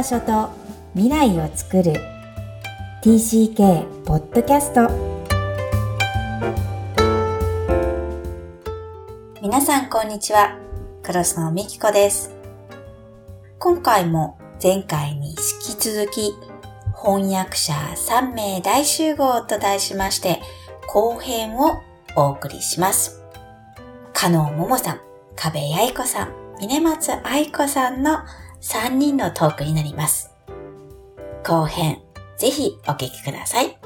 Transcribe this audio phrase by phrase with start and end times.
[0.00, 0.48] 場所と
[0.94, 1.92] 未来を作る。
[3.02, 4.88] TCK ポッドキャスト
[9.42, 10.56] 皆さんこんにちは。
[11.02, 12.34] クロスのみきこです。
[13.58, 15.36] 今回も前回に引
[15.76, 16.32] き続き
[16.96, 20.40] 翻訳者3名大集合と題しまして
[20.88, 21.82] 後編を
[22.16, 23.22] お送りします。
[24.14, 25.00] 加納桃さん、
[25.36, 28.20] 壁八重子さん、峰松愛子さんの
[28.60, 30.30] 3人のトークになります。
[31.42, 32.02] 後編、
[32.38, 33.78] ぜひお聞きください。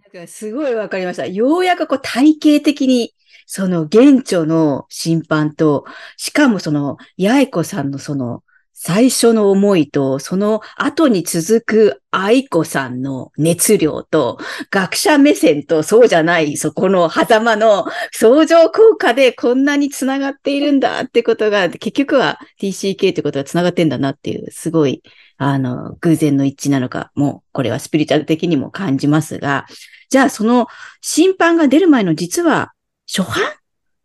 [0.00, 1.26] なんかすごいわかりました。
[1.26, 3.12] ようやくこう体系的に、
[3.46, 5.84] その現著の審判と、
[6.16, 8.44] しかもその、八重子さんのその、
[8.80, 14.38] 最初の思いと、その後に続く愛子さんの熱量と、
[14.70, 25.02] 学者目線とそうじゃない、そこの狭間の相乗効果でこんなに繋がっているんだってことが、結局は TCK ってことが繋がってんだなっていう、すごい、
[25.38, 29.66] あの、偶然の一致なのか、もう、これはスピリチュアル的にも感じますが、
[30.08, 30.68] じゃあその
[31.00, 32.72] 審判が出る前の実は
[33.08, 33.36] 初版？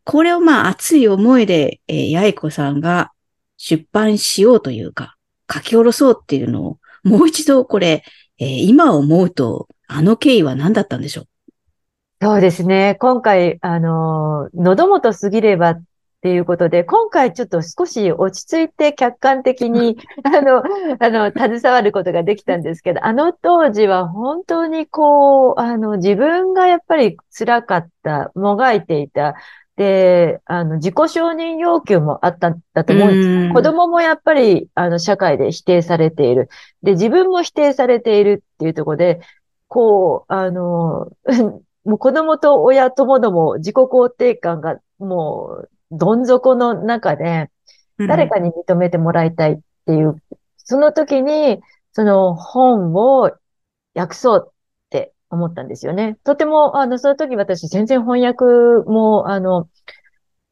[0.03, 3.12] これをまあ熱い思いで、えー、八重子さんが
[3.65, 5.15] 出版しようというか、
[5.49, 8.03] 書き下ろそうっていうのを、もう一度これ、
[8.37, 11.27] えー、今思うと、あの経緯は何だったんでしょう？
[12.21, 12.97] そうですね。
[12.99, 15.83] 今回、あの、喉元すぎればっ
[16.21, 20.61] ていうことで、今回ちょっと少し落ち着いて客観的に、 あの、
[20.99, 29.35] あの、携わることができたんですけど、あの当時は本当にこう、あの、自分がやっぱり辛かった、もがいていた、
[29.75, 33.53] で、あの、自己承認要求もあったんだと思うんです。
[33.53, 36.49] 子供もやっぱり、あの、社会で否定されている。
[36.83, 39.21] で、自分も否定されているっていうところで、
[39.67, 41.11] こう、あの、
[41.85, 47.49] もう子供と親ともども自己肯定感がもう、どん底の中で、
[47.97, 50.21] 誰かに認めてもらいたいっていう、
[50.57, 51.61] その時に、
[51.91, 53.31] その本を
[53.95, 54.52] 訳そう
[55.33, 56.17] 思ったんですよね。
[56.23, 58.45] とても、あの、その時私全然翻訳
[58.89, 59.67] も、あの、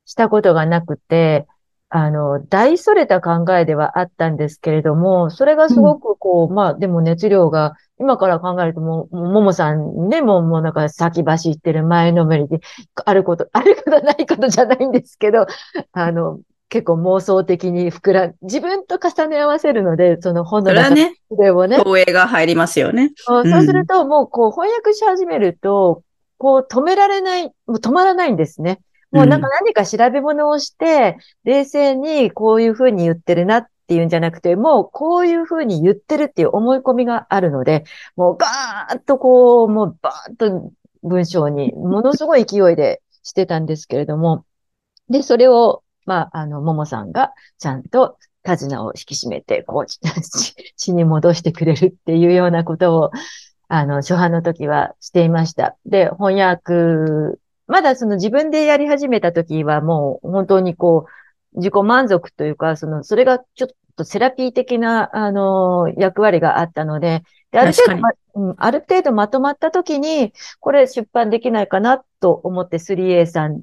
[0.06, 1.48] したことがなくて、
[1.94, 12.62] あの、大それた考えではあったんですけれども、それがすごくこう、うん、まあ、でも熱量が、今から考えるともう、ももさんね、もう、もうなんか先走ってる前のめりで、
[13.06, 15.46] あること、あることないことじゃないんですけど、
[15.92, 16.40] あの、
[16.72, 21.76] 結構妄想的に膨ら、自分と重ね合わせるので、その本の中でもね。
[21.76, 23.12] 投影が入りますよね。
[23.18, 26.02] そうすると、もうこう翻訳し始めると、
[26.38, 28.80] こう止められない、もう止まらないんですね。
[29.12, 37.84] もうなんか何か調べ物をして、冷静にこういうふうに言ってるなっていうんじゃなくて、もうこういうふうに言ってるっていう思い込みがあるので、
[38.16, 40.72] もうガーッとこう、もうバーッと
[41.04, 44.46] 文章にものすごい勢いでしてたんですけれども、
[45.10, 49.86] で、それをまあ、あの、ももさんがちゃんと手綱を引き締めて、こう、
[50.76, 53.12] 血に戻してくれるっていうようなことを、
[53.68, 55.78] あの、初版の時はしていました。
[55.86, 61.06] で、翻訳、まだその自分でやり始めた時はもう本当にこ
[61.54, 73.62] う、自己満足というか、その、それがちょっとセラピー的な、あの、役割があったので、である程度、ま、うん、ある程度まとまった時に、これ出版できないかなと思って 3A さん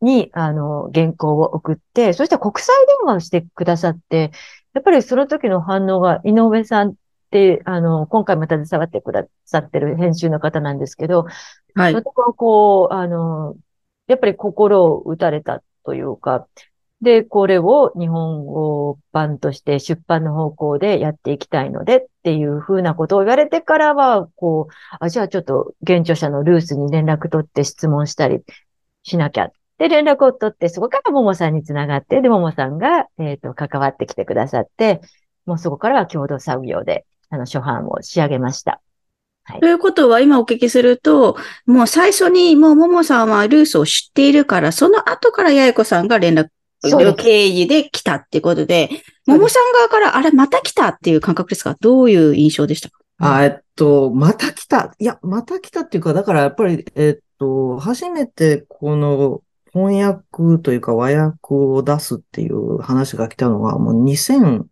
[0.00, 4.30] に、あの、原稿を送って、そして国際電話をしてくださって、
[4.74, 6.94] やっぱりその時の反応が、井上さんっ
[7.30, 11.26] て、あの、今回も携わってくださってる編集の方なんですけど、
[11.74, 11.92] はい。
[11.92, 13.56] そここう、あの、
[14.06, 16.46] やっぱり心を打たれたというか、
[17.02, 28.42] で、これを日本語版として出版の方向でやっていきたいのでっていうふうなことを言われてからは、こう、あ、じゃあちょっと現著者のルースに連絡取って質問したり
[29.02, 35.00] しなきゃっで、連絡を取って、そこからももさんにつながって、で、ももさんが、えっ、ー、と、関わってきてくださって、
[35.44, 38.80] もうそこからは共同作業で、あの、初版を仕上げました。
[39.44, 41.36] はい、ということは、今お聞きすると、
[41.66, 46.48] もう最初に、もうももさんはルースを知っているから、その後から八重子さんが連絡、
[47.16, 48.88] 経緯で来たっていうことで、
[49.26, 51.76] ももさん側から、あれ、また来たっていう感覚ですか？
[51.80, 52.98] どういう印象でしたか？
[53.18, 54.94] あえっと、また来た。
[54.98, 59.42] いや、また来たっていうか、だからやっぱり、えっと、初めてこの
[59.76, 64.64] 翻訳というか和訳を出すっていう話が来たのはもう2008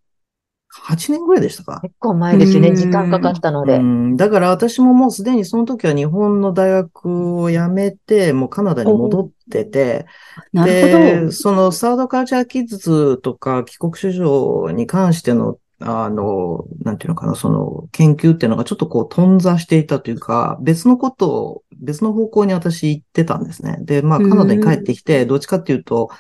[1.13, 2.75] 年ぐらいでしたか結構前ですよね。
[2.75, 3.79] 時間かかったので。
[4.17, 10.07] だから私ももうすでにその時は日本の大学を辞めて、もうカナダに戻ってて、
[10.53, 11.33] なるほど。
[11.33, 23.79] そのサードカルチャーキッズとか帰国子女に関してのあの、なんていうのかな、その研究っていうのがちょっとこう頓挫していたというか、別のことを、別の方向に私行ってたんですね。
[23.81, 26.11] で、まあカナダに帰ってきて、どっちかっていうと、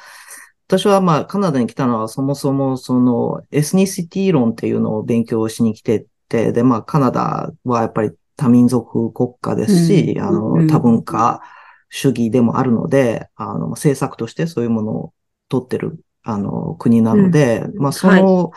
[0.66, 11.42] 私はまあカナダに来たのはそもそもそのエスニシティ論っていうのを勉強しに来てて、でまあカナダはやっぱり多民族国家ですし、あの多文化
[11.90, 15.14] 主義でもあるので、あの政策としてそういうものを
[15.48, 18.50] 取ってるあの国なので、まあその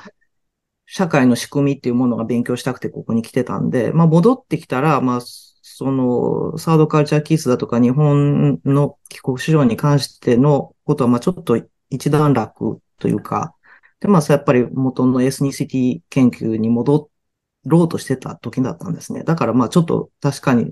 [0.88, 13.54] 社会の仕組みっていうものが勉強したくてここに来てたんで、まあ戻ってきたら、まあそのサードカルチャーキースだとか日本の帰国子女に関してのことはまあちょっと一段落というか、
[14.00, 17.10] で、まあ、やっぱり元のエスニシティ研究に戻
[17.66, 19.24] ろうとしてた時だったんですね。
[19.24, 20.72] だからまあちょっと確かに、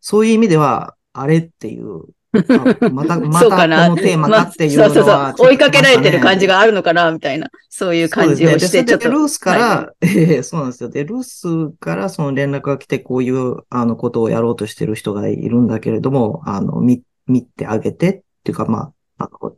[0.00, 2.06] そういう意味では、あれっていう、
[2.92, 5.48] また、またこのテーマかっていうのは、まあそうそうそう。
[5.48, 7.50] 追いかけられてる感じががあるのかなみたいな。
[7.68, 9.08] そういう感じをして、ちょっと。
[9.08, 10.88] でルースかはら、 ええそうなんですよ。
[10.88, 19.54] で、ルースからその連絡が来て、こういう、あの、ことをやろうとしてる人がいるんだけれども、あの、見、見てあげてっていうか、まあ、あの、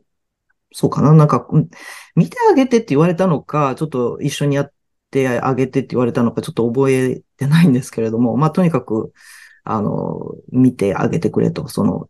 [0.71, 1.69] そうかななんか、うん
[2.15, 4.71] 見てあげてって言われたのか、ちょっと一緒にやっ
[5.11, 9.11] てあげてって言われたのか、ちょっと覚えてないんですけれども、まあ、とにかく、
[9.65, 10.19] あの、
[10.51, 12.09] 見てあげてくれと、その、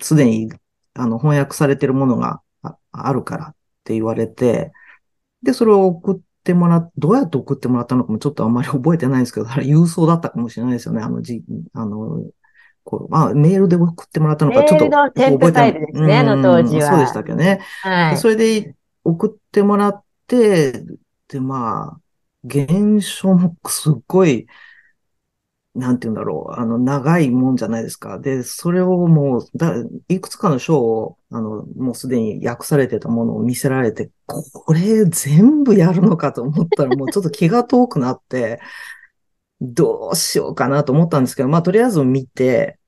[0.00, 0.52] すでに、
[0.94, 4.72] あの、翻訳されてるものがああるからって言われて、
[5.42, 11.02] で、それを送ってもらっ、どうやって送ってもらったのかもちょっとあんまり覚えてないんですけど、あれ郵送だったかもしれないですよね。
[11.02, 11.42] あの、じ、
[11.74, 12.24] あの、
[12.84, 17.60] こう、まあ、メールで送ってもらったのか、ちょっと覚えてないあの当時はうんそうでしたっけね。
[17.82, 18.16] はい。
[18.16, 18.74] それで
[19.04, 20.84] 送ってもらって、
[21.28, 22.00] で、まあ、
[22.44, 24.46] 現象もすっごい、
[25.76, 28.18] なんて言うんだろう、あの、長いもんじゃないですか。
[28.18, 29.74] で、それをもう、だ、
[30.08, 38.60] いくつかの章を、あの、もうすでに訳されてたものを見せられて、これ全部やるのかと思ったら、 もうちょっと気が遠くなって、
[39.60, 42.78] どうしようかなと思ったんですけど、まあ、とりあえず見て、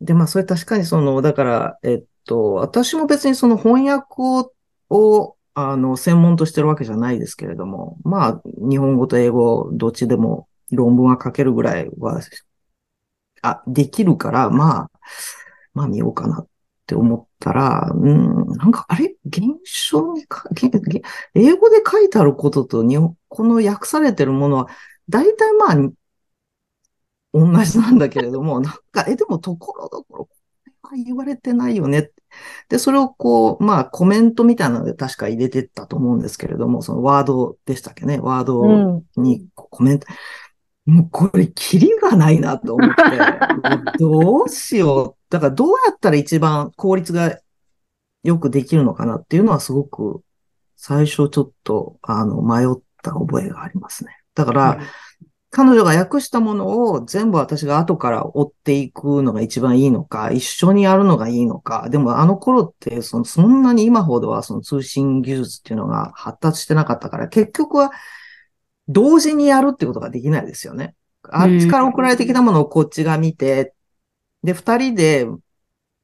[0.00, 4.52] で、まあ、それ確かにその、だから、えっと、私も別にその翻訳を、
[4.90, 12.20] をあの、専門としてるわけじゃないですけれども、まあ、日本語と英語、どっちでも論文は書けるぐらいは、
[13.42, 14.90] あ、できるから、まあ、
[15.74, 16.46] まあ見ようかなっ
[16.86, 19.16] て思ったら、うん、なんか、あれ？
[19.26, 19.42] 現
[19.90, 20.48] 象にか、
[21.34, 24.68] 英語で書いてあることと日本、この訳されてるものは、
[25.08, 25.90] 大体まあ、
[27.32, 30.24] 同じなんだけれども、 なんか、え、でもところどころ、
[30.82, 32.10] これは言われてないよね。
[32.68, 38.18] で、それをこう、まあ、コメントみたいなので確か入れてったと思うんですけれども、そのワードでしたっけね？
[38.20, 38.68] ワードう
[39.18, 39.22] ん。
[39.22, 40.06] にコメント、
[40.86, 42.96] もうこれ、キリがないなと思って、
[43.98, 45.32] どうしよう。
[45.32, 47.38] だから、どうやったら一番効率が
[48.22, 50.22] よくできるのかなっていうのはすごく、
[50.76, 54.16] 最初ちょっと、あの、迷った覚えがありますね。
[54.34, 54.78] だから、
[55.50, 61.88] 彼女が訳したものを全部私が後から追っていくのが一番いいのか、一緒にやるのがいいのか。
[61.88, 67.90] でもあの頃ってそのそんなに今ほどはその通信技術っていうのが発達してなかったから、結局は
[68.88, 70.94] 同時にやるってことができないですよね。
[71.28, 73.74] あっちから送られてきたものをこっちが見て、
[74.44, 75.26] で、二人で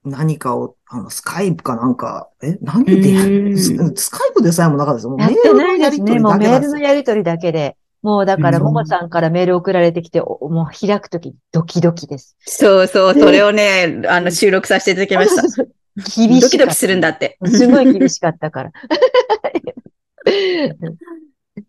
[0.04, 3.50] 何かを、あの、スカイプかなんか、え、何でう？
[3.52, 5.10] んススカイプでさえもなかったですよ。
[5.10, 6.04] もうメールないですね。
[6.04, 6.68] のやり取りもうメール。
[6.68, 7.76] のやり取りだけで。
[8.02, 12.36] もうだから、うんももさんからメール送られてきて、おもう開くときドキドキです。
[12.40, 15.42] そうそう、それをね、あの、収録させていただきました。
[15.44, 16.40] 厳しかった。
[16.40, 17.38] ドキドキするんだって。
[17.46, 18.72] すごい厳しかったから。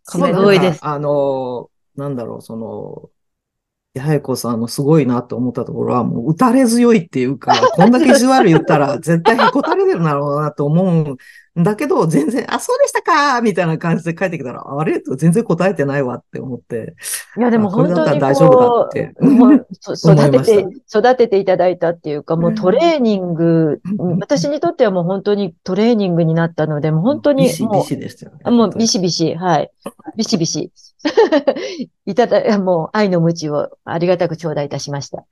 [0.04, 0.80] すごいです。
[0.84, 3.10] あの、なんだろう、その、
[3.96, 11.18] 八重子さんのすごいなと思ったところは、もう打たれ強いっていうか、こんだけ意地悪言ったら絶対へこたれてるだろうなと思うん
[11.56, 15.00] だけど、全然、あ、そうでしたかみたいな感じで帰ってきたら、あれ？
[15.18, 16.96] 全然答えてないわって思って。
[17.38, 19.14] いや、でもあこれだった本当にら大丈夫だこって
[19.94, 28.40] 育ててし、育てていただいたっていうか、もうトレーニング、うん私にとってはもう本当にトレーニングになったので、もう本当にビシビもシでしたよね。
[28.46, 29.72] う、もうビシビシ、はい。
[30.18, 30.72] ビシビシ。
[32.08, 35.26] いただ、もう愛の無知をありがたく頂戴いたしました。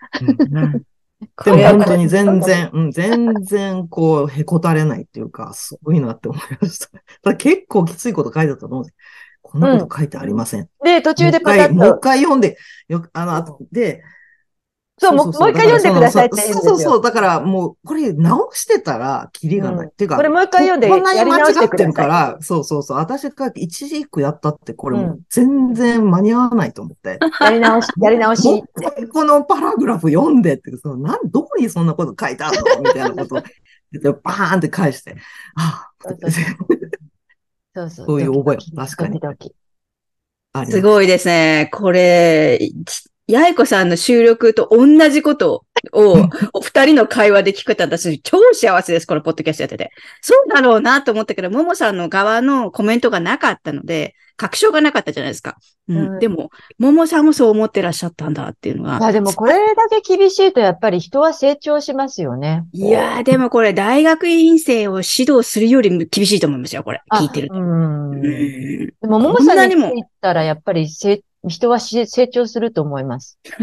[0.52, 0.84] うん
[1.46, 6.90] でも本当に全然、うん、全然こう、へこたれないっていうか、 すごいなって思いました。
[7.22, 8.96] ただ結構きついこと書いてたと思うんです。
[9.42, 10.70] こんなこと書いてありません。
[10.84, 14.04] で、途中でパタッもう一回、もう一と、回読んで、よく、あの、で、
[15.02, 16.64] そう、もうもう一回読んでくださいって言うんですよ。
[16.64, 17.02] そうそうそう。
[17.02, 19.86] だからもう、これ直してたら、キリがない。
[19.86, 22.98] うんっていうか、これもう一回読んでここんなにやり直間違ってるから、そうそうそう。
[22.98, 27.20] 私が一時一句やったって、これもうう全然間に合わないと思って。
[27.40, 28.58] やり直し、やり直しもう。
[28.58, 32.82] 一回このパラグラフ読んでって、その、なん、どこにそんなこと書いてあるの？
[32.82, 33.42] みたいなことを
[34.24, 35.16] バーンって返して、
[35.56, 36.10] ああ、
[37.74, 39.56] そうそうそういう覚え確かにドキドキ
[40.54, 41.70] ありますすごいですね。
[41.74, 42.74] これ、い
[43.32, 49.92] 八重子さんの収録と同じことを、お二人の会話で聞くと私超幸せです、このポッドキャストやってて。
[50.22, 55.58] そうだろうなと思ったけど、ももさんの側のコメントがなかったので、確証がなかったじゃないですか。
[55.88, 55.98] うん。
[55.98, 59.00] うんでも、ももさんもそう思ってらっしゃったんだっていうのが。
[59.00, 62.66] まあでもこれだけ厳しいとやっぱり人は成長しますよね。
[62.74, 67.02] いやー、でもこれ、大学院生を指導するよりも厳しいと思いますよ、これ。
[67.10, 67.56] あ聞いてると。
[67.56, 68.12] うん。
[68.12, 73.40] うんでも、ももさんに聞いたらやっぱりせ人は成長すると思います。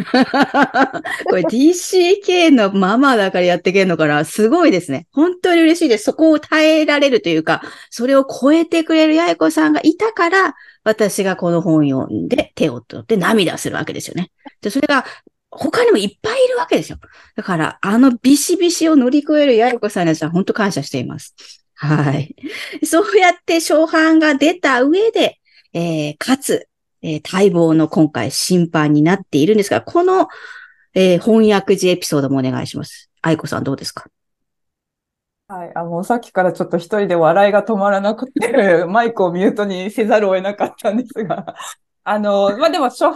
[1.31, 5.07] これ DCK のママだからやっていけるのから、すごいですね。
[5.13, 6.05] 本当に嬉しいです。
[6.05, 14.31] そこを耐えられるというか、それを超えてくれる八重子さんがいたから、私がこの本読んで手を取って涙するわけですよね。
[14.61, 15.05] で、それが
[15.51, 16.99] 他にもいっぱいいるわけですよ。
[17.37, 21.35] だから、あのビシビシを乗り越える八重子さんには本当感謝しています。
[21.75, 22.35] はい。
[22.85, 25.39] そうやって初版が出た上で、
[25.73, 26.68] えー、かつ、
[27.03, 30.29] えー待望の今回審判になっているんですが、この、
[30.95, 33.11] えー翻訳時エピソードもお願いします。
[33.23, 34.07] 愛子さんどうですか？
[35.49, 35.73] はい。
[35.75, 41.55] あ、もうさっきからちょっと一人で笑いが止まらなくて、 マイクをミュートにせざるを得なかったんですが。
[42.05, 43.15] あの、まあ、でも初版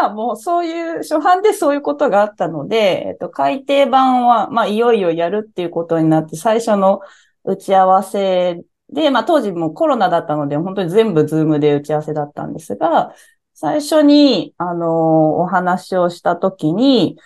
[0.00, 7.00] はもうそういう、初版でそういうことがあったので、えっと、改訂版は、まあ、いよいよやるっていうことになって、最初の
[7.44, 13.14] 打ち合わせで、まあ、当時もコロナだったので、本当に全部ズームで打ち合わせだったんですが、
[13.54, 17.18] 最初に、あの、お話をしたときに、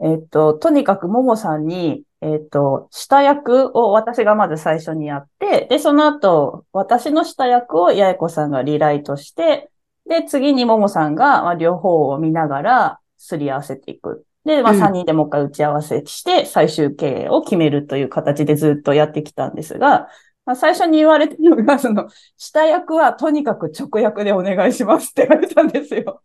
[0.00, 9.70] えっと、とにかくももさんに、えっと、下役を私がまず最初にやって、で、その後、私の下役を八重子さんがリライトして、
[10.08, 14.24] で、次にももさんが、まあ、両方を見ながら、すり合わせていく。
[14.44, 20.08] で、まあ、うん3人でもう一回打ち合わせして、最終形を決めるという形でずっとやってきたんですが、
[20.48, 26.22] まあ、最初に言われたのが、その、下役はとにかく直訳でお願いしますって言われたんですよ。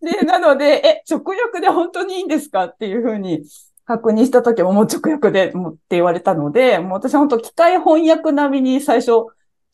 [0.00, 3.42] で、なので、え、直訳で本当にいいんですかっていうふうに
[3.84, 9.10] 確認したときももう直訳でもって言われたので、もう私は本当機械翻訳並みに最初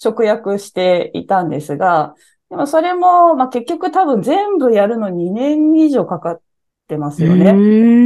[0.03, 2.15] 直訳していたんですが、
[2.49, 6.41] でもそれも、まあ結局多分全部やるの2年以上かかっ
[6.89, 7.53] てますよね。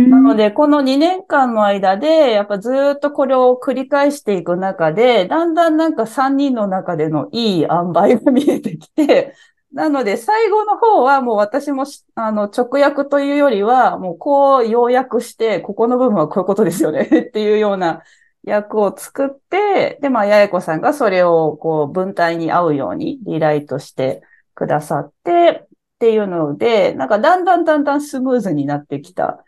[0.09, 9.35] なので、で、この2年間の間で、やっぱずーっとこれを繰り返していく中で、だんだんなんか3人の中でのいい塩梅が見えてきて、
[9.73, 18.03] なので、最後の方はもう私もし、あの、直訳というよりは、もうこう要約して、ここの部分はこういうことですよね っていうような
[18.45, 24.23] 訳を作って、で、まあ、八重子さんがそれをこう文体に合うようにリライトして
[24.55, 25.67] くださって、
[26.03, 29.45] っていうので、なんかだんだんだんだんスムーズになってきた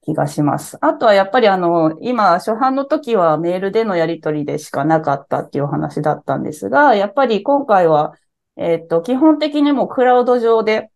[0.00, 0.78] 気がします。
[0.80, 8.14] あとはやっぱりあの、今、初版の時はメールでのやり取りでしかなかったっていうお話だったんですが、やっぱり今回は、
[8.56, 10.90] えっと、基本的にもうクラウド上で、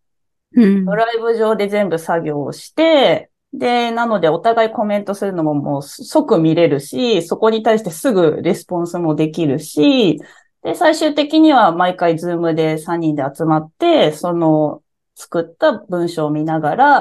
[0.55, 10.23] うんドライブ上で全部作業をして、で、なのでお互いコメントするのももう即見れるし、そこに対してすぐレスポンスもできるし、
[10.63, 14.82] で、最終的には毎回 Zoom で3人で集まって、その
[15.15, 16.97] 作った文章を見ながら、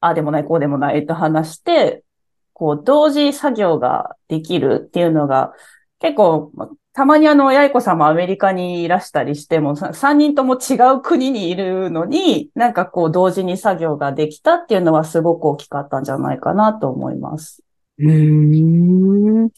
[0.00, 2.04] ああでもない、こうでもないと話して、
[2.52, 5.52] こう、同時作業ができるっていうのが、
[6.00, 17.62] 結構、またまにあの、八重子さんもアメリカにいらしたりしても、さ3人とも違う国にいるのに、なんかこう、同時に作業ができたっていうのはすごく大きかったんじゃないかなと思います。
[17.98, 19.50] うーん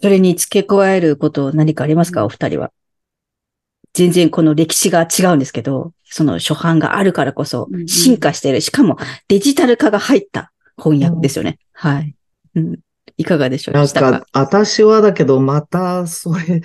[0.00, 2.70] それに付け加えること何かありますか、お二人は。
[3.94, 8.60] 全然この歴史が違うんですけど、その初版があるからこそうんうん進化している。
[8.60, 8.96] しかも
[9.28, 11.58] デジタル化が入った翻訳ですよね。
[11.72, 12.14] はい。
[12.54, 12.78] うん。
[13.16, 13.74] いかがでしょう？
[13.74, 16.62] なんか、私はだけど、また、それ、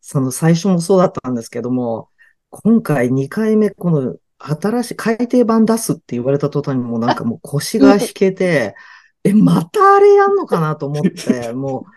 [0.00, 2.08] その最初もそうだったんですけども、
[2.50, 8.74] 今回2回目、この新しい改訂版出すって言われた途端にもうなんかもう腰が引けて、
[9.22, 11.90] え、またあれやんのかなと思って、 もう、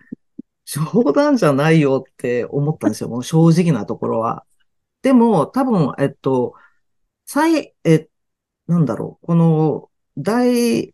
[0.65, 3.09] 冗談じゃないよって思ったんですよ。
[3.09, 4.43] もう正直なところは。
[5.01, 6.53] でも、多分、えっと、
[7.25, 8.07] 再、え、
[8.67, 10.91] なんだろう、この、大、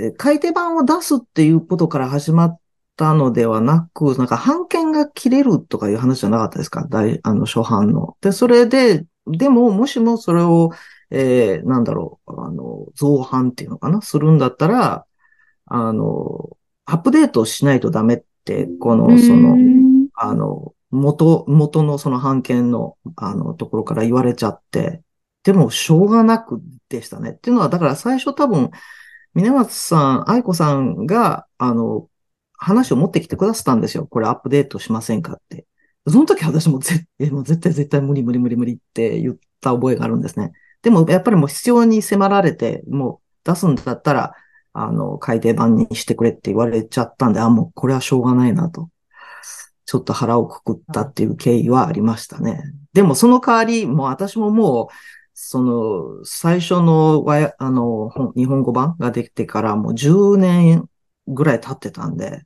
[0.00, 2.60] え改訂版を出すっていうことから始まっ
[2.96, 6.86] たのではなく、なんか版権が切れるとかいう話じゃなかったですか？
[6.88, 8.16] 大、あの、初版の。
[8.20, 10.70] で、それで、でも、もしもそれを、
[11.10, 14.02] えーなんだろう、あの、造版っていうのかな？
[14.02, 15.06] するんだったら、
[15.66, 19.56] あの、アップデートしないとダメって、この、その、
[20.14, 25.02] あの、元、元のその版権の、あの、ところから言われちゃって、
[25.48, 27.30] でも、しょうがなくでしたね。
[27.30, 28.70] っていうのは、だから最初多分、
[29.32, 32.06] 峰松さん、愛子さんが、あの、
[32.52, 34.06] 話を持ってきてくださったんですよ。
[34.06, 35.64] これアップデートしませんかって。
[36.06, 40.52] その時私もぜもう絶対絶対無理無理無理無理って言った覚えがあるんですね。
[40.82, 44.34] でも、やっぱりもう必要に迫られて、もう出すんだったら、
[44.74, 48.90] あの、改訂版にしてくれって言われちゃったんで、あ、もうこれはしょうがないなと。
[49.86, 52.60] ちょっと腹をくくったっていう経緯はありましたね。
[52.92, 57.24] でもその代わり、もう私ももう、その、最初の
[57.58, 60.90] あの、日本語版ができてからもう10年
[61.28, 62.42] ぐらい経ってたんで、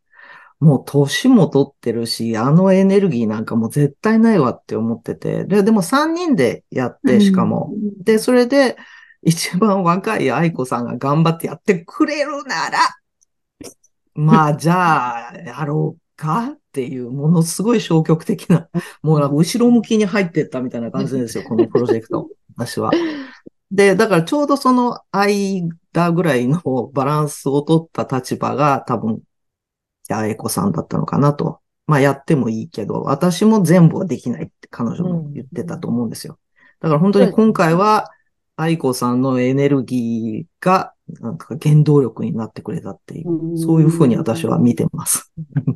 [0.61, 7.73] もう年も取ってるし、あのエネルギーなんかもう絶対ないわって思ってて、で、でも3人でやって、しかも。
[8.05, 8.77] で、それで、
[9.23, 12.79] 一番若い愛子さんが頑張ってやってくれるなら、
[14.15, 18.69] まあ、じゃあ、やろうかっていう、ものすごい消極的な、
[19.03, 22.29] もう後ろ向きに入ってったみたいな感じですよ、このプロジェクト。
[22.57, 22.91] 私は。
[23.71, 26.61] で、だからちょうどその間ぐらいの
[26.93, 29.21] バランスを取った立場が多分、
[30.09, 31.61] 八重子さんだったのかなと。
[31.87, 36.39] まあやってもいいけど、私も全部はできないって彼女も言ってたと思うんですよ。
[36.81, 38.11] だから本当に今回は、
[38.57, 45.33] 愛子さんのエネルギーが、なんか原動力になってくれたっていう、そういうふうに私は見てます。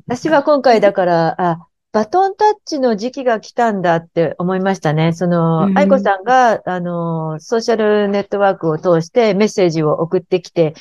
[0.06, 5.14] 私は今回だから、あ、バトンタッチの時期が来たんだって思いましたね。
[5.14, 10.74] そのう、ん愛子さんが、あの、ソーシャルネットワークを通してメッセージを送ってきて、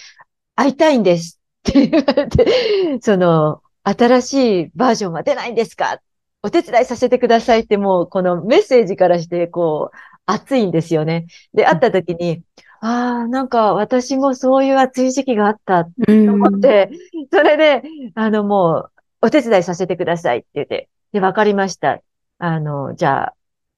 [0.57, 5.99] 会いたいんですって言われて、 その、新しいバージョンは出ないんですか？
[6.43, 11.27] お手伝いさせてくださいってもう、このメッセージからして、こう、熱いんですよね。
[11.53, 12.41] で、会った時に、
[12.81, 16.89] ああ、なんか私もそういう熱い時期があったと思って、
[17.31, 17.83] それで、
[18.15, 18.91] あの、もう、
[19.21, 22.01] お手伝いさせてくださいって言って、で、わかりました。
[22.39, 23.33] あの、じゃあ、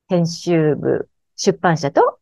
[0.07, 2.17] 編集部、出版社と、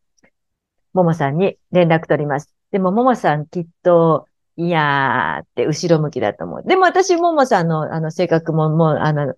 [0.91, 2.53] ももさんに連絡取ります。
[2.71, 6.63] でも、ももさんきっと、いやーって後ろ向きだと思う。
[6.67, 9.35] でも私、ももさんの、あの、性格ももう、あの、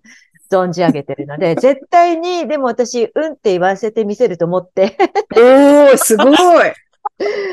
[0.50, 4.96] 存じ上げてるので、 絶対に、でも私、うんって言わせてみせると思って、
[5.36, 6.36] おー、すごい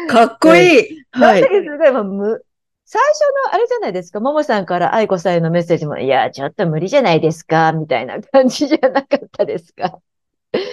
[0.10, 1.44] かっこいい はい。
[1.44, 2.46] すごいもうむ、
[2.86, 10.00] 最初のあれじゃないですか、ももさんから愛子さんへのメッセージも、いや、ちょっと無理じゃないですか、みたいな感じじゃなかったですか？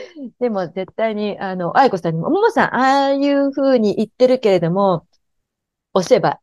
[0.40, 5.07] でも絶対に、あの、愛子さんにも、ももさん、ああいう風に言ってるけれども、
[5.94, 6.40] 押せば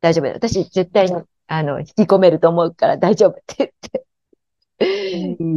[0.00, 0.32] 大丈夫だ。
[0.34, 4.06] 私、絶対に、あの、引き込めると思うから大丈夫って言って、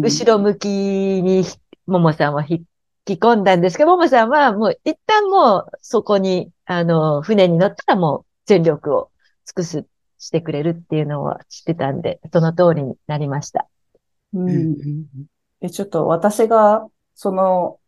[0.01, 1.43] 後ろ向きに、
[1.87, 2.65] ももさんは引
[3.05, 9.08] き込んだんですけど、ももさんはもう一旦もうそこに、あの、船に乗ったらもう全力を
[9.49, 9.85] 尽くす、
[10.19, 13.67] してくれるっていうのは知ってたんで、その通りになりました。
[14.33, 14.75] うん
[15.59, 17.79] で、ちょっと私が、その、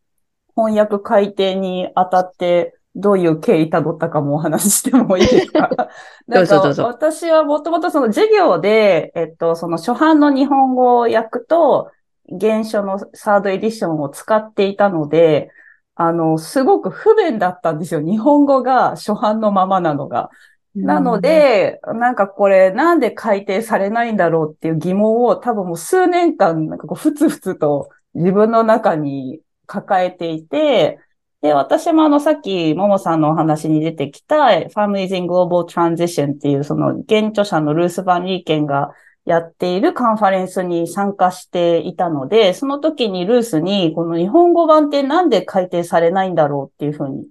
[0.56, 5.69] 翻訳改訂にあたって、どういう経緯たどったかもお話ししてもいいですか？
[6.28, 11.89] なんかどうぞどうぞ私はもともとその授業で、えっと、その初版の日本語訳と
[12.28, 15.52] 原書のサードエディションを使っていたので、
[15.95, 18.02] あの、すごく不便だったんですよ。
[18.02, 20.30] 日本語が初版のままなのが。
[20.75, 30.99] なので、なんかこれなんで改訂されないんだろうっていう疑問を多分もう数年間、なんかこう、ふつふつと自分の中に抱えていて、
[31.41, 34.36] で、私もあの、さっき、ももさんのお話に出てきた、
[34.75, 38.91] Families in Global Transition っていう、その、現著者のルース・バン・リーケンが
[39.25, 47.25] やっているカンファレンスに参加していたので、その時にルースに、この日本語版ってなんで改訂されないんだろうっていうふうに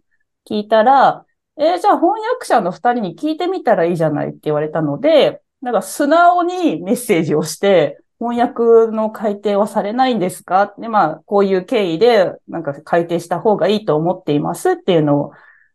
[0.48, 1.24] 聞いたら、
[1.62, 10.74] えーじゃあ翻訳者の二人に聞いてみたらいいじゃないって言われたので、なんか素直にメッセージをして、翻訳の改訂はされないんですか？
[10.78, 15.32] で、まあ、こういう経緯で、なんか改訂した方がいいと思っていますっていうのを、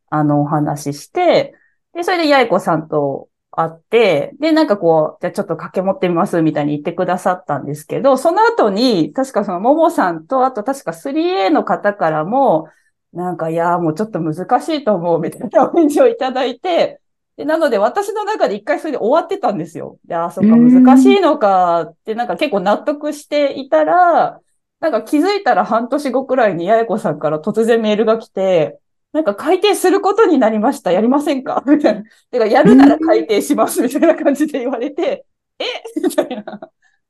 [0.10, 1.54] あの、お話しして、
[1.94, 12.70] で、それで八重子さんと会って、で、なんかこう、じゃあちょっと掛け持ってみますみたいに言ってくださったんですけど、その後に、確かそのももさんと、あと確か 3A の方からも、
[13.16, 17.00] なんか、いやー、もうちょっと難しいと思うみたいなお返事をいただいて、
[17.38, 19.98] でなので私の中で一回それで終わってたんですよ。
[20.06, 24.40] で、あー、そっか、うん難しいのかって、なんか結構納得していたら、
[24.80, 28.80] なんか気づいたら半年後くらいに八重子さんから突然メールが来て、
[29.14, 30.92] なんか改訂することになりました。
[30.92, 31.64] やりませんか？
[31.66, 32.04] みたいな。
[32.32, 33.82] てか、やるなら改訂します。
[33.82, 35.26] みたいな感じで言われて、
[35.58, 35.64] え？
[36.02, 36.60] みたいな。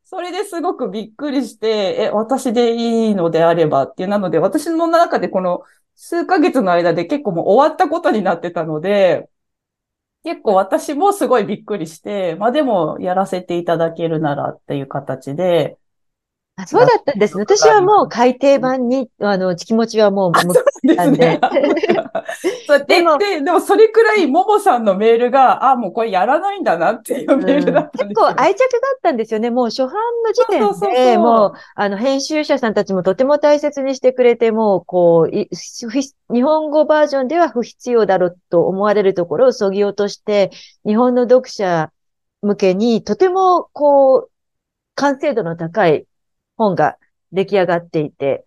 [0.03, 5.63] それですごくびっくりして、え、私でいいのであればっていう、なので、私の中でこの
[5.95, 9.29] 数ヶ月の間で結構もう終わったことになってたので、
[10.23, 15.77] 結構私もすごいびっくりして、まあでもやらせていただけるならっていう形で、
[16.57, 17.41] あそうだったんですね。
[17.41, 21.39] 私はもう改訂版に、あの、気持ちはもう向ですなんでね。
[22.65, 28.27] そうででもで、でもそれくらい、ももさんのメールが、あ、もうこれやらないんだなっていうメールだったんですよ。
[28.27, 29.49] 結構愛着があったんですよね。
[29.49, 35.35] もう初版の時点そうそうそうで、そうもう、あの、編集者さんたちもとても大切にしてくれて、もう、こう、
[36.33, 40.51] 日本語バージョンでは不必要だろうと思われるところを削ぎ落として、
[40.85, 41.91] 日本の読者
[42.41, 44.29] 向けに、とても、こう、
[44.95, 46.07] 完成度の高い
[46.57, 46.97] 本が
[47.31, 48.45] 出来上がっていて、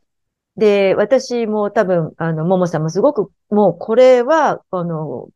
[0.56, 5.28] で、私も多分、あの、ももさんもすごく、もうこれは、あの、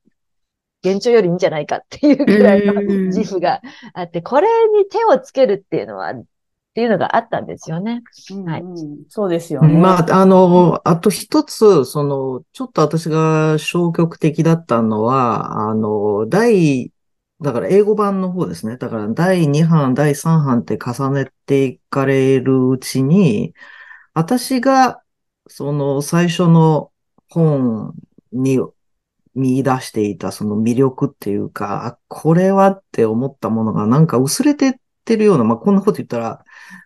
[0.84, 3.06] 現状よりいいんじゃないかっていうぐらいのうん。
[3.08, 3.60] 自負が
[3.94, 6.24] あって、これに手をつけるっていうのは、っ
[6.74, 8.02] ていうのがあったんですよね。
[8.46, 8.64] はい。
[9.08, 9.68] そうですよね。
[9.78, 16.90] まあ、あの、あと一つ、その、ちょっと私が消極的だったのは、あの、第、
[17.42, 18.76] だから英語版の方ですね。
[18.76, 23.54] だから第2版、第3版って重ねていかれるうちに、
[24.14, 25.02] 私が、
[25.48, 26.92] その最初の
[27.28, 27.94] 本
[28.32, 28.60] に
[29.34, 34.74] 見出していたその魅力っていうか、これはって思ったものがなんか薄れてっ
[35.04, 36.44] てるような、まあ、こんなこと言ったら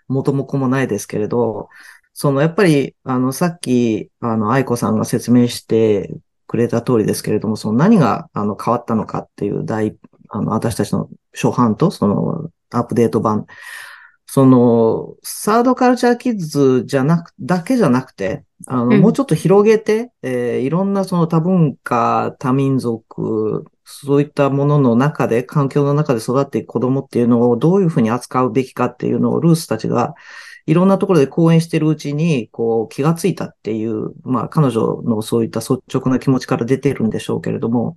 [0.09, 1.69] 元も子もないですけれど、
[2.14, 6.11] そのやっぱり、あの、さっき、あの、愛子さんが説明して
[6.47, 9.97] くれた通りですけれども、その何が、あの、変わったのかっていう大、
[10.29, 13.47] あの、私たちの初版と、その、アップデート版。
[14.27, 30.15] その、サードカルチャーキッズじゃなく、だけじゃなくて、あの、うんもうちょっと広げて、えーいろんなその多文化、多民族、そういったものの中で、環境の中で育っていく子供っていうのをどういうふうに扱うべきかっていうのをルースたちが
[30.67, 37.97] いろんなところで講演してるうちに、こう気がついたっていう、まあ彼女のそういった率直な気持ちから出てるんでしょうけれども、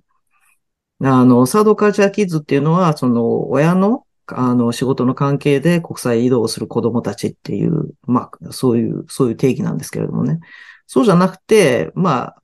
[1.02, 10.40] あの、サードカルチャーキッズっていうのは、その親のあの、仕事の関係で国際移動をする子供たちっていう、まあ、そういう、そういう定義なんですけれどもね。
[10.86, 12.42] そうじゃなくて、まあ、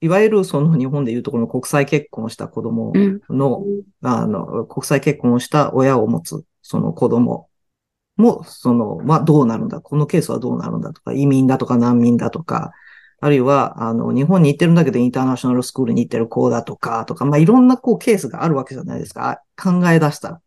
[0.00, 3.20] いわゆるその日本でいうところの国際結婚した子供うん。
[3.30, 3.64] の、
[4.02, 7.48] あの、国際結婚をした親を持つ、その子供
[8.16, 12.72] も、その、まあ、どうなるんだ、このケースはどうなるんだとか、移民だとか難民だとか、
[13.24, 19.40] あるいは、あの、日本に行ってるんだけど、インターナショナルスクールに行ってる子だとか、とか、まあ、いろんな、こう、ケースがあるわけじゃないですか。
[19.56, 20.40] 考え出したら。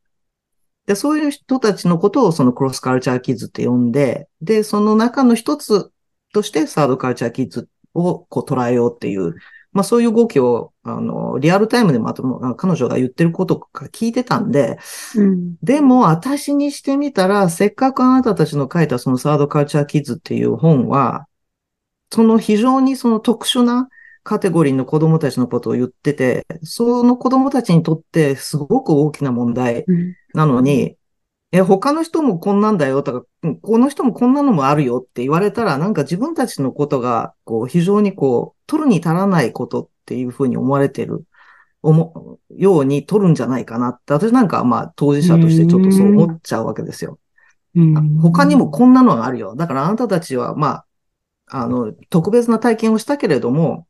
[0.86, 5.90] で、そういう人たちのことを、そのクロスカルチャーキッズって呼んで、で、その中の一つ
[6.36, 9.34] として、サードカルチャーキッズを、こう、捉えようっていう、
[9.74, 14.78] まあそういう動きを、あの、リアルタイムでまとも、彼女が言ってることから聞いてたんで、
[15.16, 15.56] うん。
[15.64, 21.26] でも私にしてみたら、せっかくあなたたちの書いたそのサードカルチャーキッズっていう本は、
[22.12, 23.90] その非常にその特殊な
[24.24, 30.16] カテゴリーの子供たちのことを言ってて、その子供たちにとってすごく大きな問題うん。
[30.34, 30.98] なのに、
[31.52, 41.24] え、他の人もこんなんだよとか、うんこの人もこんなのもあるよって言われたら、なんか自分たちのことが、こう、非常にこう、取るに足らないことっていうふうに思われてる、
[41.82, 47.18] 思うように取るんじゃないかなって、私なんかはまあ当事者としてちょっとそう思っちゃうわけですよ。
[47.76, 48.18] うん。
[48.18, 49.56] 他にもこんなのがあるよ。
[49.56, 50.86] だからあなたたちは、まあ、
[51.48, 53.88] あの、特別な体験をしたけれども、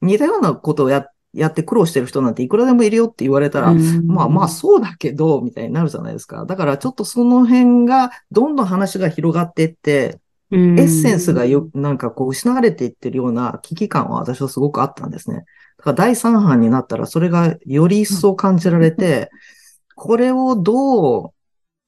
[0.00, 6.44] 似たようなことをや、やって苦労してる人なんていくらでもいるよって言われたら、うんまあまあそうだけど、みたいになるじゃないですか。
[6.44, 15.44] だからちょっとその辺が、どんどん話が広がっていって、うんエッセンスがよ、なんかこう失われていってるような危機感は私はすごくあったんですね。
[15.78, 19.30] だから第3版になったらそれがより一層感じられて、
[19.96, 21.30] これをどう、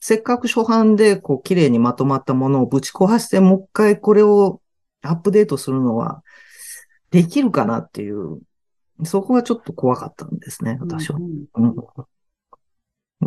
[0.01, 4.61] せっかく初版でこう綺麗にまとまったものをぶち壊してもう一回これを
[5.03, 6.23] アップデートするのは
[7.11, 8.41] できるかなっていう、
[9.05, 11.19] そこがちょっと怖かったんですね、私は。
[11.19, 11.75] うん。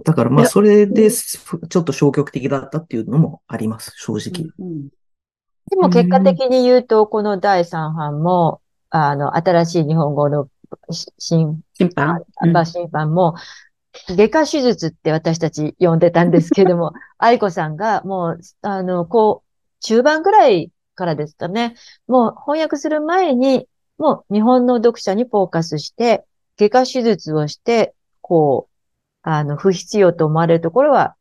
[0.04, 4.50] だからまあそれですちょっと消極的だったっていうのもあります、正直。
[4.60, 4.90] うん
[5.70, 10.50] でも結果的に言うと、この第3版も、あの、新しい日本語の
[11.18, 11.62] 審
[11.96, 13.36] 判まあ審判も、
[14.10, 21.74] 外科手術って私たち呼んでたんですけども、 愛子さんがもう、あの、こう、中盤ぐらいからですかね、
[22.08, 26.24] もう翻訳する前に、もう日本の読者にフォーカスして、
[26.60, 28.72] 外科手術をして、こう、
[29.24, 31.16] あの、不必要と思われるところは、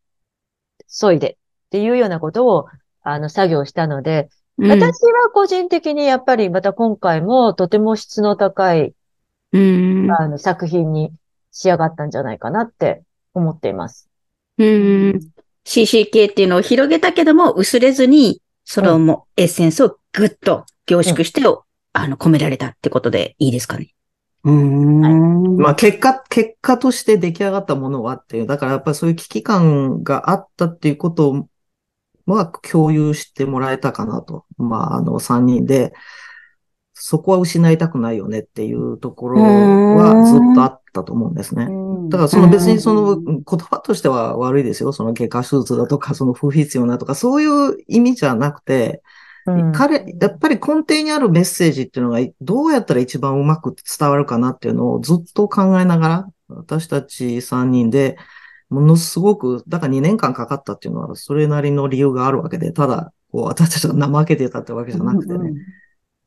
[0.87, 1.37] 削いでっ
[1.71, 2.67] ていうようなことを、
[3.03, 8.93] あの、作業したので、うん私は個人的にやっぱりまた今回もとても質の高い、
[9.53, 10.11] うん。
[10.13, 11.15] あの、作品に
[11.51, 14.11] 仕上がったんじゃないかなって思っています。
[14.59, 15.21] うん。
[15.65, 21.43] CCK っていうのを広げたけども、薄れずに、そのもうエッセンスをぐっと凝縮して、
[21.93, 23.95] あの、込められたってことでいいですかね。
[24.45, 25.57] うん。
[25.57, 31.47] まあ結果、結果として出来上がったものはっていう、だからやっぱりそういう危機感があったっていうこと
[32.27, 34.47] は共有してもらえたかなと。
[34.57, 35.93] まああの三人で、
[37.03, 41.67] そこは失いたくないよねっていうところはずっとあったと思うんですね。
[42.11, 44.93] だからその別にその言葉としては悪いですよ。
[44.93, 49.03] その外科手術だとか、その不必要なとか、そういう意味じゃなくて、
[49.47, 49.73] うん。
[49.73, 58.19] 彼、やっぱり根底にあるメッセージっていうのがどうやったら一番うまく伝わるかなっていうのをずっと考えながら、私たち3人で、
[58.69, 65.53] ものすごく、だから2年間かかったっていうのは、それなりの理由があるわけで、ただ、こう、私たちが怠けてたってわけじゃなくてね、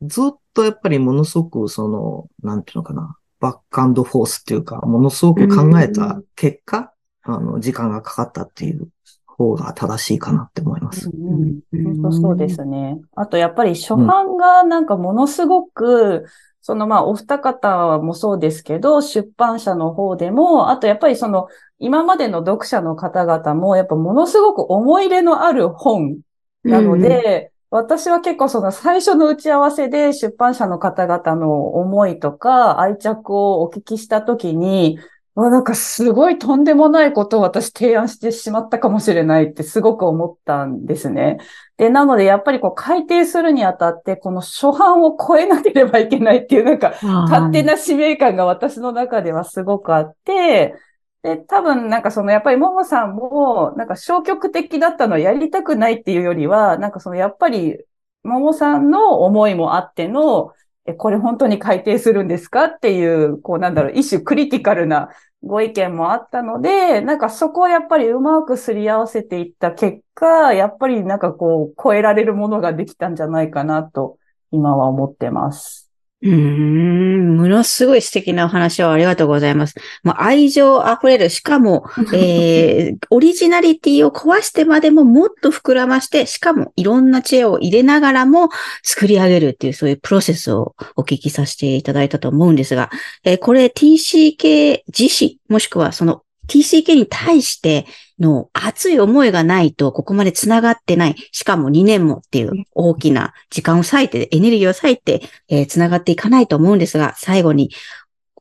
[0.02, 8.88] ずっとやっぱりものすごく、その、なんていうのかな、バックアンドフォースっていうか、ものすごく考えた結果、あの、時間がかかったっていう
[9.26, 11.10] 方が正しいかなって思います。
[11.10, 13.00] うんうんそうですね。
[13.14, 16.24] あとやっぱり初版がなんかものすごく、
[16.60, 26.18] そのまあお二方もそうですけど、出版社の方でも、あとやっぱりその今までの読者の方々もやっぱものすごく思い入れのある本
[26.62, 35.00] なので、私は結構その最初の打ち合わせで出版社の方々の思いとか愛着をお聞きしたときに、
[35.34, 41.38] わなんかすごいとんでもないことを私提案してしまったかもしれないってすごく思ったんですね。
[41.76, 50.76] で、なのでやっぱりこう改訂するにあたって、この初版を超えなければいけないっていうなんか勝手な使命感が私の中ではすごくあって、
[51.24, 57.78] で、多分なんかそのやっぱりももさんもなんか消極的だったのはやりたくないっていうよりは、なんかそのやっぱり
[58.22, 60.52] ももさんの思いもあっての、
[60.84, 65.08] え、これ本当に改定するんですかっていう、こうなんだろう、一種クリティカルな
[65.42, 74.18] ご意見もあったので、なんかそこをやっぱりうまくすり合わせていった結果、やっぱりなんかこう超えられるものができたんじゃないかなと
[74.50, 75.83] 今は思ってます。
[76.24, 79.74] うーん、ものすごい素敵なお話をありがとうございます。
[80.02, 81.84] もう愛情あふれる、しかも、
[82.14, 88.48] えー、オリジナリティを壊してまでももっと膨らまして、しかもいろんな知恵を入れながらも
[88.82, 92.90] 作り上げるっていう、そういうプロセスをお聞きさせていただいたと思うんですが、
[93.24, 97.86] えーこれ TCK 自身、もしくはその TCK に対して
[98.18, 101.16] の熱い思いがないと、ここまで繋がってない。
[101.32, 107.70] しかも2年もっていう大きな時間を割いて、エネルギーを割いて、えー繋がっていかないと思うんですが、最後に、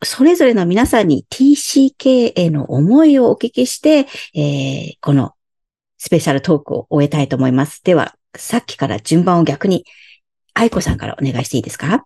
[0.04, 5.34] それぞれの皆さんに TCK への思いをお聞きして、えーこの
[5.98, 7.82] スペシャルトークを終えたいと思います。
[7.84, 9.86] では、さっきから順番を逆に、
[10.54, 12.06] 愛子さんからお願いしていいですか？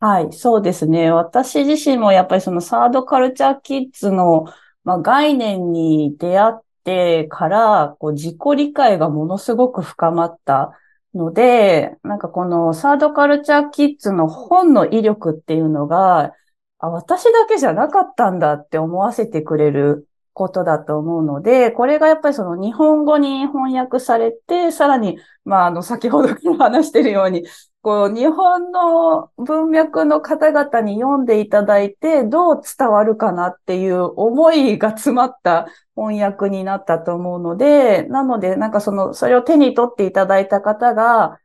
[0.00, 1.10] はい、そうですね。
[1.10, 4.46] 私自身もやっぱりそのサードカルチャーキッズの、
[4.84, 10.78] まあ、概念に出会ってから、こう自己理解がものすごく深まった
[11.14, 16.32] ので、なんかこのサードカルチャーキッズの本の威力っていうのが、
[16.78, 27.44] あ、私だけじゃなかったんだって思わせてくれることだと思うので、これがやっぱりその日本語に翻訳されて、さらに、まあ、あの、先ほどから話してるように、
[27.82, 35.66] こう、日本の文脈の方々に読んでいただいて、どう伝わるかなっていう思いが詰まった
[35.96, 41.38] 翻訳になったと思うので、なので、なんかその、それを手に取っていただいた方が、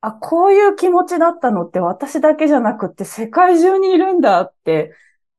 [0.00, 4.94] あ、こういう気持ちだったのって私だけじゃなくって世界中にいるんだって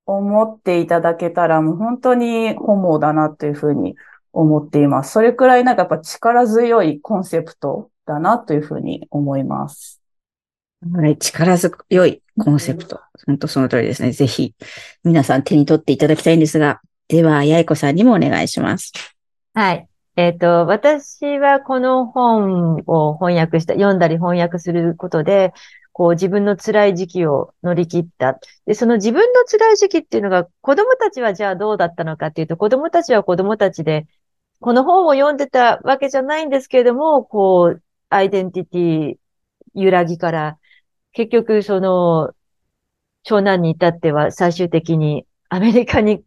[0.06, 3.96] 思っていただけたら、もう本当に本望だなというふうに
[4.34, 5.14] 思っています。
[5.14, 10.01] それくらいなんかやっぱ力強いコンセプトだなというふうに思います。
[10.90, 13.00] はい、力強いコンセプト。
[13.28, 14.12] 本当その通りですね。
[14.14, 14.56] ぜひ、
[15.04, 18.92] 皆さん手に取っていただきたいんですが、では、やいこさんにもお願いします。
[19.54, 19.88] はい。
[20.16, 25.54] えっ、と、私はこの本を翻訳した、読んだり翻訳することで、
[25.94, 28.40] こう自分の辛い時期を乗り切った。
[28.66, 34.08] で、その自分の辛い時期っていうのが、子供たちはじゃあどうだったのかっていうと、子供たちは子供たちで、
[34.60, 39.16] この本を読んでたわけじゃないんですけれども、こう、アイデンティティ
[39.76, 40.58] 揺らぎから、
[41.14, 42.34] 結局その、
[43.24, 46.24] 長男に至っては最終的にアメリカに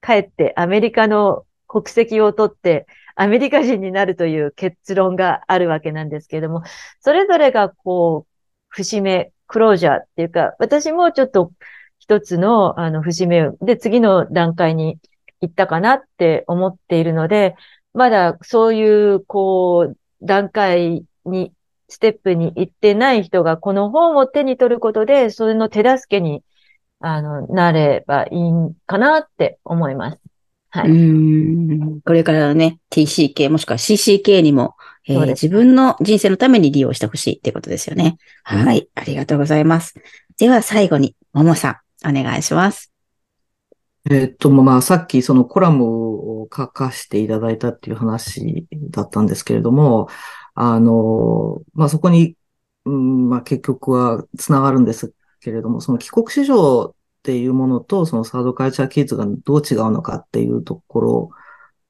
[0.00, 6.62] 帰って、アメリカの国籍を取って、アメリカ人になるという結論があるわけなんですけれども、
[7.00, 8.32] それぞれがこう、
[8.68, 11.52] 節目、クロージャーっていうか、私もちょっと
[11.98, 14.98] 一つの、あの、節目で次の段階に
[15.40, 17.56] 行ったかなって思っているので、
[17.94, 21.53] まだそういう、こう、段階に、
[21.88, 26.42] ステップに行ってない人がこの本を手に取ることで、それの手助けに、
[27.00, 30.18] あの、なればいいかなって思います。
[30.70, 30.90] はうい。
[30.90, 34.74] ーんこれからのね、TCK もしくは CCK にも、
[35.06, 38.16] えー自分の人生のために利用してほしいっていうことですよね。
[38.42, 38.88] はい。
[38.94, 39.94] ありがとうございます。
[40.38, 42.90] では最後に、ももさん、お願いします。
[44.10, 45.84] えっと、まあ、さっきそのコラム
[46.42, 50.08] を書かせていただいたっていう話だったんですけれども、
[50.54, 52.36] あの、まあ、そこに
[52.84, 61.30] うん、まあ結局は繋がるんですけれども、その帰国子女っていうものと、そのサードカルチャーキッズがどう違うのかっていうところ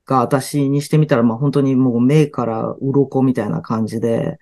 [0.07, 4.39] が私にしてみたら、まあ本当にもう目から鱗みたいな感じで、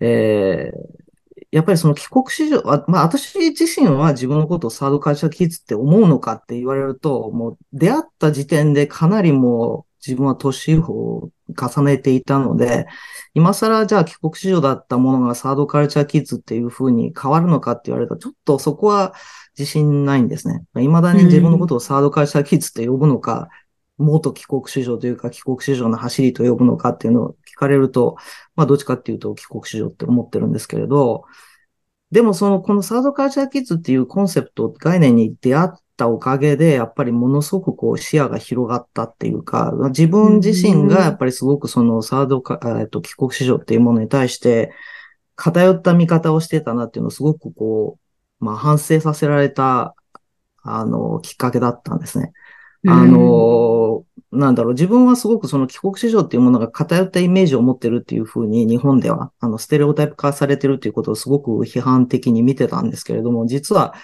[0.00, 1.02] えー
[1.50, 12.86] やっぱりその帰国子女、あまあ私自身は自分のことをサードカルチャーキッズって思うのかって言われると、もう出会った時点でかなりもう自分は年を重ねていたので、
[13.34, 19.14] 今更じゃあ帰国子女だったものがサードカルチャーキッズっていう風に変わるのかって言われると、ちょっとそこは
[19.58, 20.64] 自信ないんですね。
[20.74, 23.48] 未だに自分のことをサードカルチャーキッズって呼ぶのか、
[23.98, 28.16] 元帰国子女というか帰国子女の走りと呼ぶのかっていうのを聞かれると、
[28.56, 31.24] まあどっちかっていうと帰国子女って思ってるんですけれど、
[32.12, 44.72] でもその、このサードカルチャーキッズっていうコンセプト、概念に出会ったおかげで、やっぱりものすごくこう視野が広がったっていうか、自分自身がやっぱりすごくそのサードカ、えっと、帰国子女っていうものに対して
[45.36, 47.98] 偏った見方をしてたなっていうのをすごくこ
[48.40, 49.94] う、まあ反省させられた、
[50.62, 52.32] あの、きっかけだったんですね。
[52.86, 63.94] あの、なんだろう、自分はすごくその帰国子女っていうものが偏ったイメージを持ってるっていうふうに日本では、あの、ステレオタイプ化されてるっていうことをすごく批判的に見てたんですけれども、実は、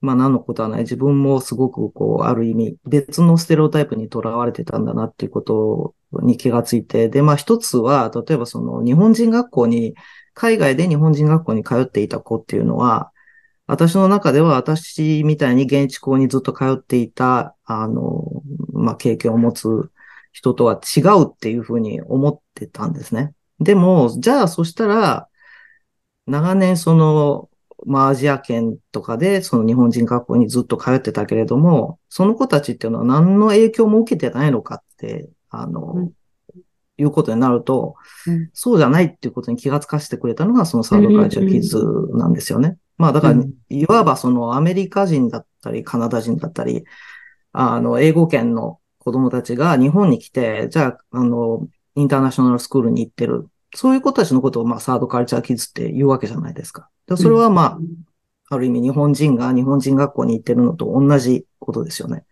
[0.00, 0.80] まあ何のことはない。
[0.82, 9.94] 自分もすごくこう、ある意味、別のステレオタイプにとらわれてたんだなっていうことに気がついて、で、まあ一つは、例えばその日本人学校に、
[10.34, 13.10] 海外で日本人学校に通っていた子っていうのは、
[13.66, 19.90] 私の中では私みたいに現地校にずっと通っていた、あの、まあ、経験を持つ
[20.32, 23.34] 人とは違うっていうふうに思ってたんですね。
[23.58, 25.28] でも、じゃあそしたら、
[26.26, 27.48] 長年その、
[27.84, 36.12] まあ、アジア圏とかで、その日本人学校にずっと通ってたけれども、その子たちっていうのは何の影響も受けてないのかって、あの、うん
[36.98, 41.84] いうことになると、うんそうじゃないっていうことに気がつかせてくれたのが、そのサードカルチャーキッズ
[42.16, 42.78] なんですよね。
[42.98, 46.84] まあだから、うんいわばそのアメリカ人だったり、カナダ人だったり、
[47.52, 53.48] あの、英語圏の子供たちが日本に来て、じゃあ、あの、インターナショナルスクールに行ってる。
[53.74, 56.88] そういう子たちのことを、まあ、サードカルチャーキッズって言うわけじゃないですか。
[57.06, 57.78] でそれはまあ、
[58.48, 62.24] ある意味日本人が日本人学校に行ってるのと同じことですよね。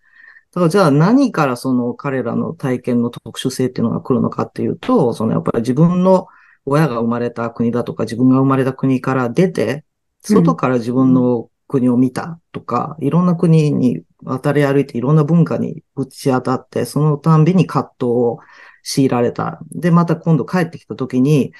[0.52, 6.28] だからじゃあ何からその彼らの体験の特殊性っていうのが来るのかっていうと、そのやっぱり自分の
[6.64, 9.84] 親が生まれた国だとか自分が生まれた国から出て、
[10.24, 18.38] 外から自分の国を見たとか、いろんな国に渡り歩いていろんな文化にぶち当たって、そのたんびに葛藤を
[18.82, 19.60] 強いられた。
[19.72, 21.52] で、また今度帰ってきた時に、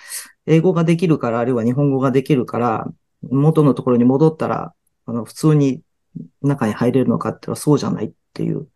[0.47, 2.87] 英語ができるから、あるいは日本語ができるから、
[3.31, 4.75] 元のところに戻ったら、
[5.07, 5.83] あの、普通に
[6.43, 8.69] 中に入れるのかってはそうじゃないっていう、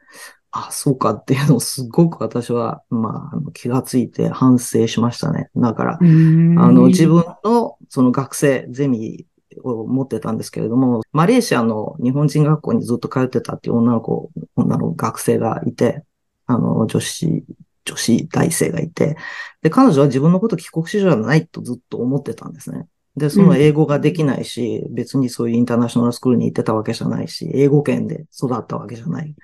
[0.51, 5.51] あ、そうかっていうのをすごく私は、まああの、気がついて反省しましたね。
[5.55, 9.27] だから、あの、自分のその学生、ゼミ
[9.62, 16.04] を持ってたんですけれども、マレーシアの日本人学校にずっと通ってたっていう女の子、女の学生がいて、
[16.46, 17.44] あの、女子、
[17.84, 19.16] 女子大生がいて、
[19.62, 22.87] で、彼女は自分のこと帰国子女じゃないとずっと思ってたんですね。
[23.16, 29.34] で、その英語ができないし、別にそういうインターナショナルスクールに行ってたわけじゃないし、英語圏で育ったわけじゃない。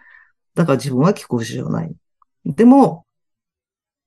[0.55, 1.93] だから自分は帰国子女じゃない。
[2.47, 3.04] でも、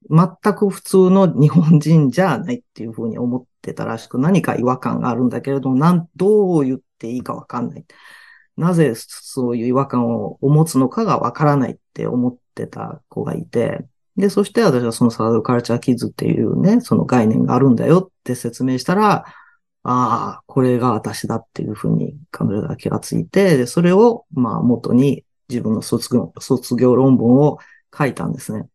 [0.09, 7.85] 全く普通の日本人じゃないっていうふうに思ってたらしく、何か違和感があるんだけれども、なん、どう言っていいかわかんない。
[8.55, 19.25] なぜそういう違和感を持つのかがわからないって思ってた子がいて、で、そして私はそのサードカルチャーキッズっていうね、その概念があるんだよって説明したら、
[19.83, 27.59] ああ、これが私だっていうふうに彼女が気がついて、で、それを、まあ、元に自分の卒業、卒業論文を
[27.97, 28.67] 書いたんですね。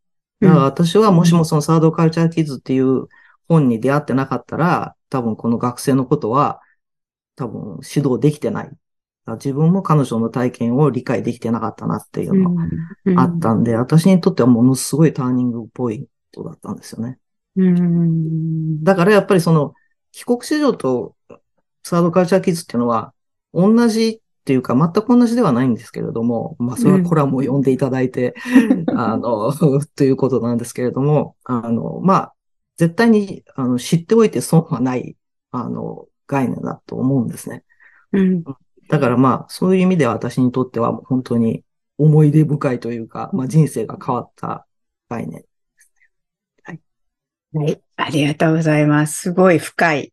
[0.42, 3.08] だから私はもしもそのサードカルチャーキッズっていう
[3.48, 6.60] 本に出会ってなかったら、多分この学生のことは
[7.36, 8.70] 多分指導できてない。
[9.26, 17.18] 自分も彼女の体験を理解できてなかったなっていうのがあったんで、私にとってはものすごいターニングポイントだったんですよね。
[17.56, 18.82] うん。
[18.82, 19.74] だからやっぱりその
[20.10, 21.14] 帰国子女と
[21.84, 23.12] サードカルチャーキッズっていうのは
[23.52, 28.34] 同じっていうか全く同じではないんですけれども、まあそれはコラムを読んでいただいて、
[28.88, 29.52] あの、
[29.94, 32.34] ということなんですけれども、あの、まあ、
[32.76, 35.16] 絶対にあの知っておいて損はない、
[35.52, 37.62] あの、概念だと思うんですね。
[38.12, 38.42] うん。
[38.88, 41.62] だからまあ、そういう意味では私にとっては本当に
[41.96, 44.66] 思い出深いというか、まあ人生が変わった
[45.08, 45.44] 概念。
[46.64, 47.82] はい。
[47.96, 49.20] ありがとうございます。
[49.20, 50.12] すごい深い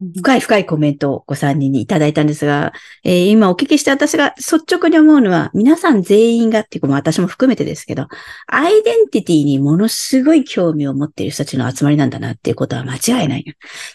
[0.00, 2.72] 深い深いコメントをご3人にいただいたんですが、
[3.04, 8.08] えー今お聞きして私が率直に思うのは、皆さん全員がっていうか、まあ私も含めてですけど、
[8.48, 13.44] アイデンティティにものすごい興味を持っている人たちの集まりなんだなっていうことは間違いない。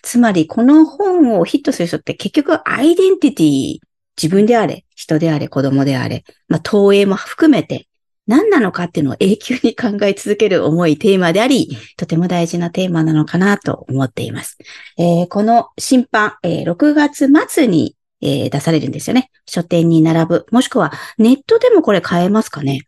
[0.01, 3.79] つまり、この本をヒットする人って結局アイデンティティ、
[4.21, 7.88] 自分であれ、人であれ、子供であれ、まあ投影も含めて、
[8.29, 14.57] 何なのかっていうのを永久に考え続ける重いテーマであり、とても大事なテーマなのかなと思っています。
[14.99, 19.31] えーこの審判、えー6月末に、えー出されるんですよね。
[19.47, 20.45] 書店に並ぶ。
[20.51, 22.81] もしくはネットでもこれ買えますかね？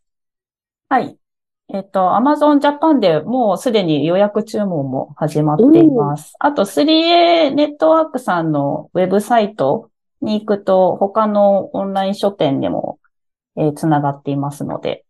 [0.90, 1.18] はい。
[1.74, 6.36] えっと、Amazon Japan でもうすでに予約注文も始まっています。
[6.38, 9.90] あと 3A ネットワークさんのウェブサイト
[10.22, 13.00] に行くと他のオンライン書店でも、
[13.58, 15.06] えーつながっていますので、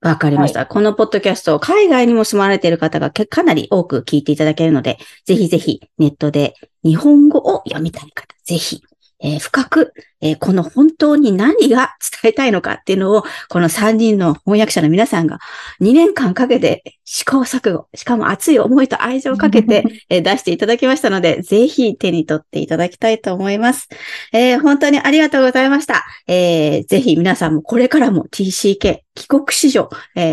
[0.00, 0.66] わかりました。
[0.66, 8.82] このポッドキャスト、海外にも住まわれている方がけかなり多く聞いていただけるので、ぜひぜひネットで日本語を読みたい方、ぜひ、
[9.20, 15.38] えー深く、えーこの本当に何が伝えたいのかっていうのを、この3人の翻訳者の皆さんが
[15.80, 23.88] 2年間かけて試行錯誤、しかも熱い思いと愛情をかけて、 えー出していただきましたので、ぜひ手に取っていただきたいと思います。
[24.32, 26.04] えー本当にありがとうございました。
[26.26, 29.88] えーぜひ皆さんもこれからも TCK、帰国子女、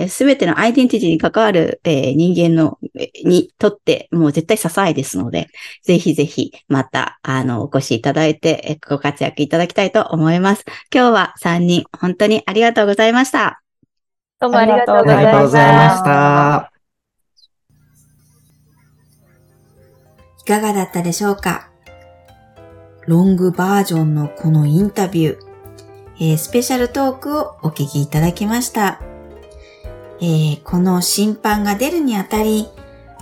[0.09, 2.92] すべてのアイデンティティに関わる、えー人間の、えー
[3.25, 5.47] にとって、もう絶対支えですので、
[5.83, 10.63] ぜひぜひ、また、あの、お越しいただいて、えーご活躍いただきたいと思います。
[10.93, 13.61] 今日は3人、本当にありがとうございました。
[14.39, 15.95] どうもありがとうごありがとうございましざいまた。
[15.95, 16.73] した。
[20.41, 21.69] いかがだったでしょうか？
[23.07, 25.39] ロングバージョンのこのインタビュー、
[26.19, 28.99] えースペシャルトークをお聞きいただきました。
[30.19, 32.67] えーこの審判が出るにあたり、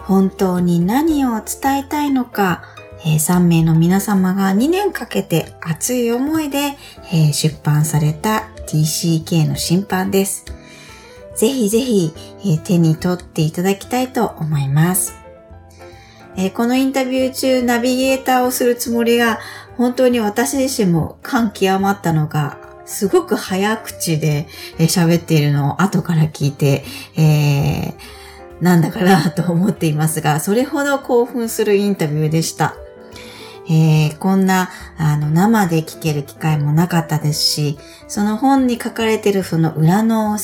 [0.05, 2.63] 本当に何を伝えたいのか、
[3.03, 6.75] え3名の皆様が2年かけて熱い思いで、
[7.11, 10.45] えー出版された TCK の審判です。
[11.35, 15.15] ぜひぜひ、えー手に取っていただきたいと思います。
[16.37, 19.39] えこのインタビュー中ナビゲーターをするつもりが、
[19.77, 24.47] 本当に私自身も感極まったのが、すごく早口で
[24.77, 26.83] 喋っているのを後から聞いて、
[27.17, 28.20] えー
[28.61, 32.75] なんだかなと思っていますが、それほど興奮するインタビューでした。
[33.67, 40.37] えーこんな、あの、生で聞ける機会もなかったですし、その本に書かれているその裏の、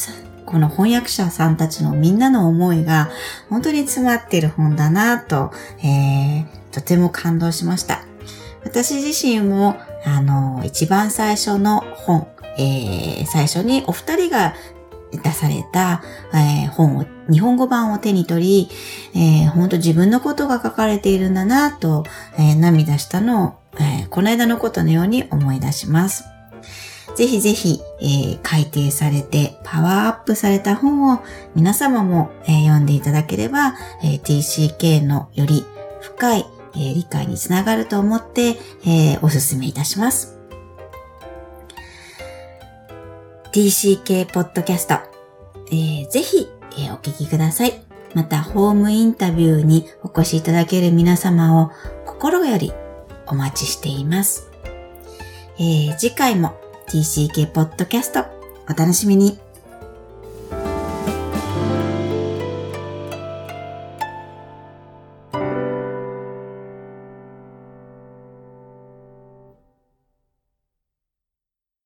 [0.46, 3.10] この翻訳者さんたちのみんなの思いが
[3.50, 5.52] 本当に詰まっている本だなと、
[5.84, 8.02] えーとても感動しました。
[8.64, 14.54] 私自身も、あの、一番最初の本、えー最初にお二人が
[15.12, 16.04] 出された、
[16.34, 18.70] えー本を、日本語版を手に取り、
[19.16, 22.06] えー本当自分のことが書かれているんだなと、
[22.38, 26.24] えー涙したのを、えーこの間のことのように思い出します。
[27.16, 31.20] ぜひぜひ、えー改訂されてパワーアップされた本を
[31.56, 35.66] 皆様も、えー読んでいただければ、えー TCK のより
[36.02, 36.46] 深い、
[36.76, 40.37] えー理解につながると思って、えーお勧めいたします。
[43.58, 45.00] TCK ポッドキャスト、
[45.72, 47.74] えーぜひ、えーお聞きください。
[48.14, 51.72] また、ホームインタビューにお越しいただける皆様を
[52.06, 52.72] 心より
[53.26, 54.52] お待ちしています。
[55.58, 56.54] えー次回も
[56.88, 58.26] TCK ポッドキャスト
[58.70, 59.40] お楽しみに。